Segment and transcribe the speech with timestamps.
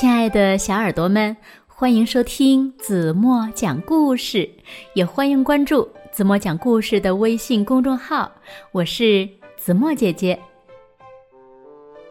[0.00, 4.48] 亲爱的小耳朵们，欢迎收听子墨讲故事，
[4.94, 8.30] 也欢迎关注子墨讲故事的微信公众号。
[8.70, 10.38] 我是子墨姐姐。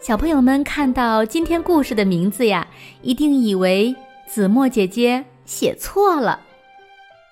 [0.02, 2.68] 小朋友们看到今天故事的名字呀，
[3.02, 3.96] 一定以为
[4.28, 6.42] 子墨姐姐写错了。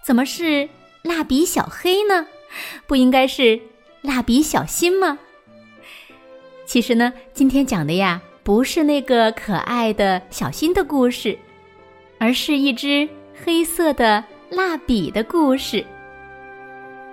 [0.05, 0.69] 怎么是
[1.01, 2.27] 蜡笔小黑呢？
[2.87, 3.59] 不应该是
[3.99, 5.19] 蜡笔小新吗？
[6.65, 8.21] 其实呢，今天讲的呀。
[8.45, 11.35] 不是那个可爱的小新的故事，
[12.19, 13.09] 而是一支
[13.43, 15.83] 黑色的蜡笔的故事。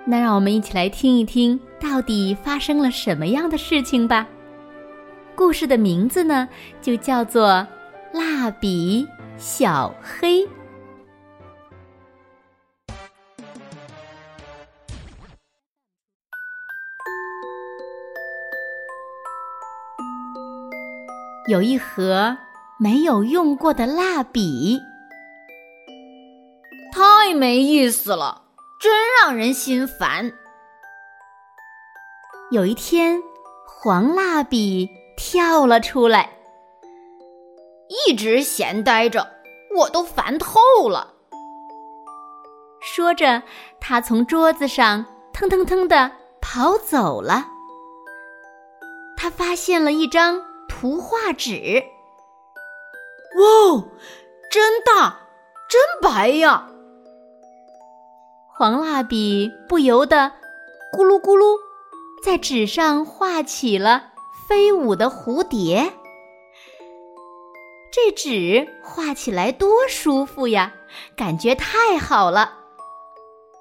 [0.05, 4.27] 那让我们一起来听一听，到底发生了什么样的事情吧。
[5.33, 6.47] 故事的名字呢，
[6.79, 7.47] 就叫做
[8.13, 9.03] 《蜡笔
[9.35, 10.41] 小黑》。
[21.45, 22.37] 有一盒
[22.79, 24.79] 没有用过的蜡笔，
[26.93, 28.43] 太没意思了，
[28.79, 30.31] 真让人心烦。
[32.49, 33.21] 有一天，
[33.67, 36.29] 黄蜡笔跳了出来，
[38.07, 39.27] 一直闲呆着，
[39.75, 41.13] 我都烦透了。
[42.79, 43.43] 说着，
[43.81, 46.09] 他从桌子上腾腾腾的
[46.41, 47.47] 跑走了。
[49.17, 50.52] 他发现了一张。
[50.83, 51.81] 图画纸，
[53.37, 53.85] 哇，
[54.51, 55.17] 真大，
[55.69, 56.67] 真白呀！
[58.53, 60.33] 黄蜡笔不由得
[60.93, 61.57] 咕噜咕噜，
[62.21, 64.11] 在纸上画起了
[64.45, 65.93] 飞舞的蝴蝶。
[67.89, 70.73] 这纸画起来多舒服呀，
[71.15, 72.57] 感觉太好了。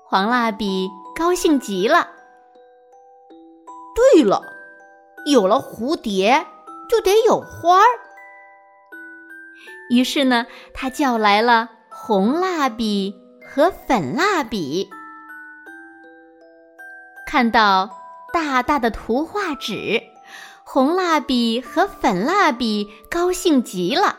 [0.09, 2.11] 黄蜡笔高兴极了。
[3.95, 4.43] 对了，
[5.27, 6.49] 有了蝴蝶。
[6.93, 7.87] 就得有花儿。
[9.89, 13.15] 于是呢，他叫来了红蜡笔
[13.49, 14.91] 和粉蜡笔，
[17.27, 17.89] 看到
[18.31, 20.03] 大大的图画纸，
[20.65, 24.19] 红蜡笔和粉蜡笔高兴极了。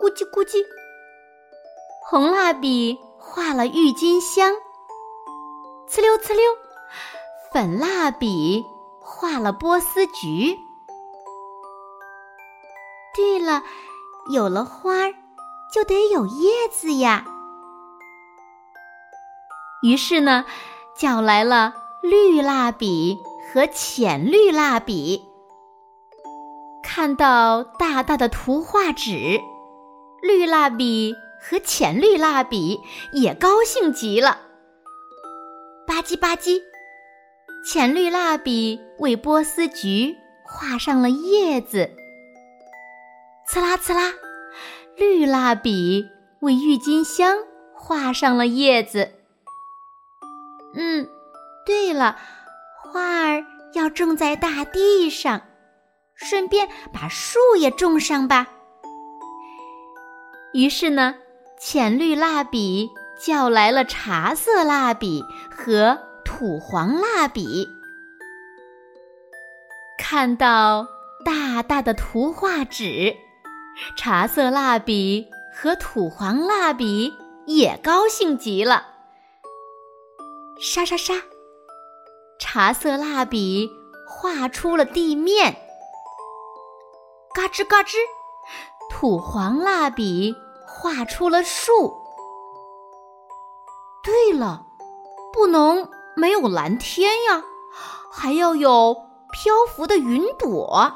[0.00, 0.56] 咕叽咕叽，
[2.08, 4.52] 红蜡笔画了郁金香，
[5.88, 6.42] 呲溜呲溜，
[7.52, 8.64] 粉蜡笔
[9.00, 10.58] 画了波斯菊。
[13.14, 13.62] 对了，
[14.32, 15.14] 有了花儿，
[15.72, 17.24] 就得有叶子呀。
[19.82, 20.44] 于是呢，
[20.96, 23.16] 叫来了绿蜡笔
[23.52, 25.22] 和浅绿蜡笔。
[26.82, 29.40] 看到大大的图画纸，
[30.22, 32.80] 绿蜡笔和浅绿蜡笔
[33.12, 34.38] 也高兴极了。
[35.86, 36.60] 吧唧吧唧，
[37.64, 41.90] 浅绿蜡笔为波斯菊画上了叶子。
[43.46, 44.12] 刺啦刺啦，
[44.96, 46.08] 绿蜡笔
[46.40, 47.36] 为郁金香
[47.74, 49.12] 画上了叶子。
[50.74, 51.08] 嗯，
[51.66, 52.18] 对了，
[52.82, 53.44] 花儿
[53.74, 55.42] 要种在大地上，
[56.14, 58.48] 顺便把树也种上吧。
[60.52, 61.14] 于是呢，
[61.60, 62.90] 浅绿蜡笔
[63.20, 67.68] 叫来了茶色蜡笔和土黄蜡笔，
[69.98, 70.88] 看到
[71.24, 73.14] 大大的图画纸。
[73.96, 77.12] 茶色蜡笔和土黄蜡笔
[77.46, 78.86] 也高兴极了。
[80.60, 81.14] 沙沙沙，
[82.38, 83.68] 茶色蜡笔
[84.08, 85.56] 画出了地面。
[87.34, 87.96] 嘎吱嘎吱，
[88.90, 90.36] 土黄蜡笔
[90.66, 91.92] 画出了树。
[94.04, 94.66] 对了，
[95.32, 97.42] 不能没有蓝天呀，
[98.12, 98.94] 还要有
[99.32, 100.92] 漂浮的云朵。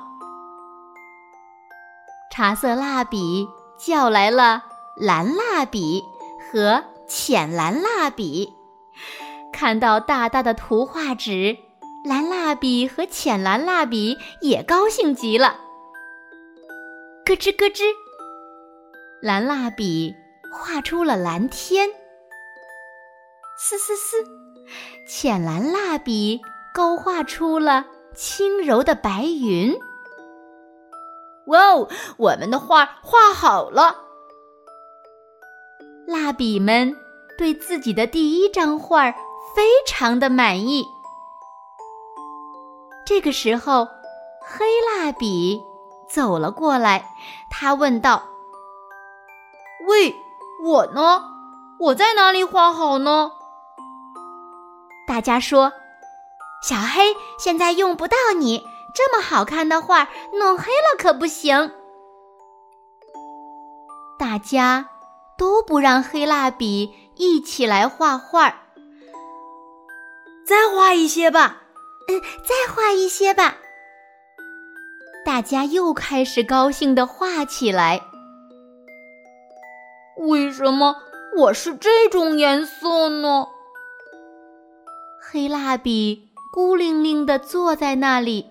[2.39, 4.63] 茶色蜡笔叫来了
[4.97, 6.05] 蓝蜡笔
[6.39, 8.55] 和浅蓝蜡笔，
[9.53, 11.59] 看到大大的图画纸，
[12.05, 15.57] 蓝蜡笔和浅蓝蜡笔也高兴极了。
[17.25, 17.83] 咯吱咯吱，
[19.21, 20.15] 蓝蜡笔
[20.53, 21.89] 画出了蓝天。
[23.59, 24.17] 嘶嘶嘶，
[25.09, 26.41] 浅蓝蜡笔
[26.73, 27.85] 勾画出了
[28.15, 29.77] 轻柔的白云。
[31.49, 33.97] 哇哦，我们的画画好了！
[36.07, 36.95] 蜡笔们
[37.37, 39.11] 对自己的第一张画
[39.55, 40.87] 非常的满意。
[43.07, 43.87] 这个时候，
[44.43, 45.61] 黑蜡笔
[46.09, 47.05] 走了过来，
[47.51, 48.23] 他问道
[49.89, 50.15] ：“喂，
[50.63, 51.25] 我呢？
[51.81, 53.33] 我在哪里画好呢？”
[55.09, 55.73] 大家说
[56.63, 61.73] ：“小黑，现在用不到你。”这么好看的画弄黑了可不行。
[64.19, 64.89] 大家
[65.37, 68.63] 都不让黑蜡笔一起来画画。
[70.45, 71.63] 再画一些吧，
[72.09, 73.59] 嗯，再画一些吧。
[75.25, 78.01] 大家又开始高兴的画起来。
[80.17, 80.97] 为什么
[81.37, 83.47] 我是这种颜色呢？
[85.21, 88.47] 黑蜡笔孤零零的坐在那里。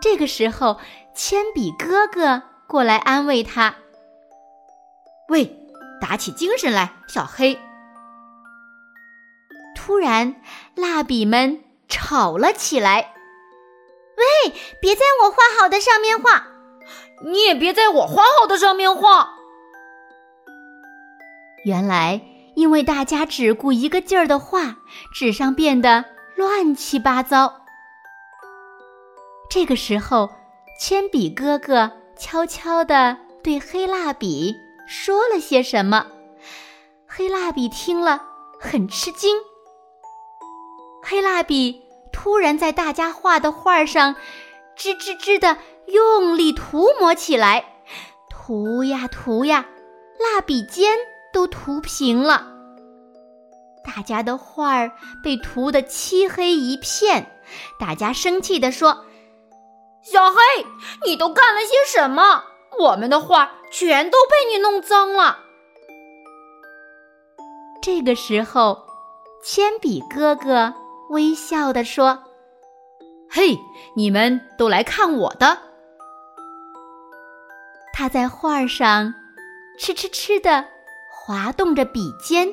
[0.00, 0.78] 这个时候，
[1.14, 3.74] 铅笔哥哥过来安慰他
[5.28, 5.56] ：“喂，
[6.00, 7.58] 打起精神来，小黑。”
[9.74, 10.36] 突然，
[10.74, 13.14] 蜡笔们吵了起来
[14.44, 16.46] ：“喂，别在我画好的上面画！
[17.24, 19.30] 你也别在我画好的上面画！”
[21.64, 22.20] 原来，
[22.54, 24.76] 因为大家只顾一个劲儿的画，
[25.12, 26.04] 纸上变得
[26.36, 27.62] 乱七八糟。
[29.50, 30.30] 这个时候，
[30.78, 34.54] 铅笔哥哥悄悄地对黑蜡笔
[34.86, 36.06] 说了些什么。
[37.06, 38.22] 黑蜡笔听了
[38.60, 39.38] 很吃惊。
[41.02, 41.80] 黑蜡笔
[42.12, 44.14] 突然在大家画的画上，
[44.76, 45.56] 吱吱吱的
[45.86, 47.64] 用力涂抹起来，
[48.28, 49.66] 涂呀涂呀，
[50.18, 50.94] 蜡笔尖
[51.32, 52.46] 都涂平了。
[53.82, 54.92] 大家的画儿
[55.24, 57.40] 被涂得漆黑一片，
[57.80, 59.06] 大家生气地说。
[60.10, 60.38] 小黑，
[61.04, 62.44] 你都干了些什么？
[62.78, 65.40] 我们的画全都被你弄脏了。
[67.82, 68.86] 这个时候，
[69.42, 70.72] 铅笔哥哥
[71.10, 72.22] 微笑地说
[73.28, 73.58] ：“嘿，
[73.94, 75.58] 你们都来看我的！”
[77.92, 79.12] 他在画上
[79.78, 80.64] 哧哧哧的
[81.12, 82.48] 滑动着笔尖，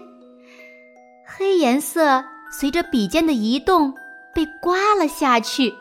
[1.26, 3.94] 黑颜色随着笔尖的移动
[4.34, 5.74] 被刮了下去。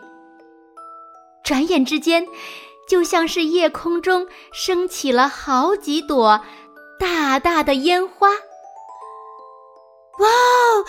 [1.44, 2.26] 转眼之间，
[2.88, 6.40] 就像是夜空中升起了好几朵
[6.98, 8.30] 大大的烟花。
[10.18, 10.84] 哇哦，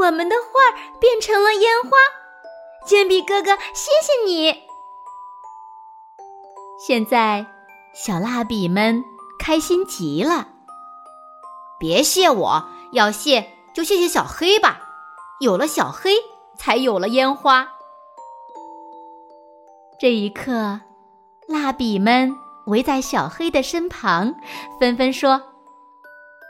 [0.00, 1.90] 我们的画变成了烟花！
[2.86, 4.62] 铅笔哥哥，谢谢你。
[6.86, 7.46] 现在，
[7.92, 9.04] 小蜡笔们
[9.38, 10.48] 开心极了。
[11.78, 14.80] 别谢我，要谢就谢谢小黑吧。
[15.40, 16.14] 有了小黑，
[16.56, 17.68] 才有了烟花。
[20.00, 20.80] 这一刻，
[21.46, 24.34] 蜡笔们围在小黑的身旁，
[24.80, 25.42] 纷纷说：“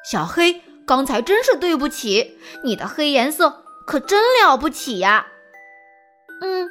[0.08, 5.26] 小黑，刚才真是对不起，你的黑颜色可真了不起呀
[6.40, 6.70] ！”“嗯，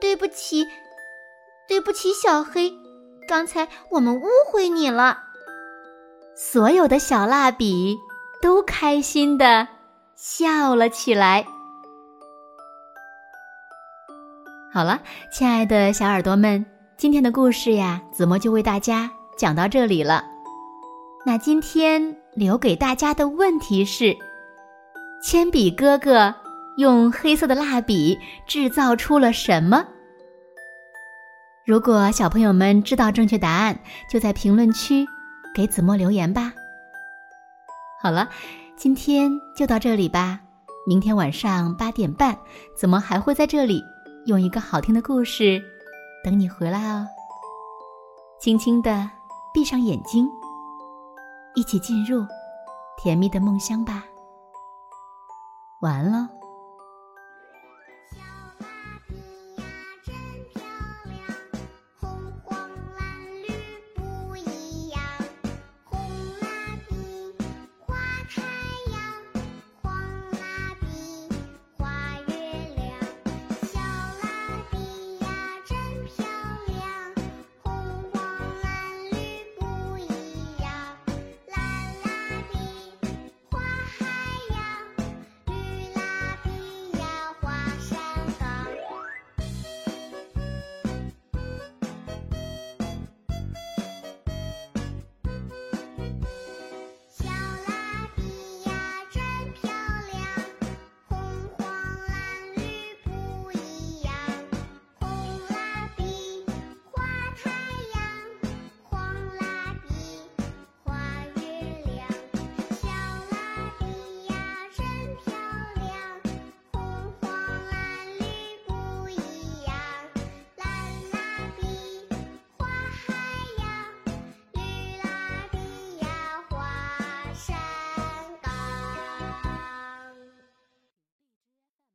[0.00, 0.66] 对不起，
[1.68, 2.72] 对不起，小黑，
[3.28, 5.20] 刚才我们误会你了。”
[6.36, 7.96] 所有的小蜡笔
[8.42, 9.68] 都开心的
[10.16, 11.46] 笑了起来。
[14.74, 15.00] 好了，
[15.30, 16.66] 亲爱的小耳朵们，
[16.96, 20.24] 今天的故事呀，子墨就为大家讲到这里了。
[21.24, 24.16] 那今天留给大家的问题是：
[25.22, 26.34] 铅笔哥哥
[26.76, 28.18] 用黑色的蜡笔
[28.48, 29.86] 制造出了什么？
[31.64, 33.78] 如果小朋友们知道正确答案，
[34.10, 35.06] 就在评论区
[35.54, 36.52] 给子墨留言吧。
[38.02, 38.28] 好了，
[38.76, 40.40] 今天就到这里吧。
[40.84, 42.36] 明天晚上八点半，
[42.74, 43.80] 子墨还会在这里。
[44.26, 45.62] 用一个好听的故事
[46.24, 47.06] 等你回来哦。
[48.40, 49.08] 轻轻的
[49.52, 50.28] 闭上眼睛，
[51.54, 52.24] 一起进入
[52.96, 54.04] 甜蜜的梦乡吧。
[55.80, 56.43] 晚安喽。